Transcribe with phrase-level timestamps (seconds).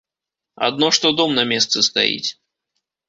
[0.67, 2.29] Адно што дом на месцы стаіць.